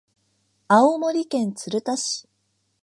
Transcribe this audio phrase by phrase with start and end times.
[0.67, 2.27] 青森県鶴田町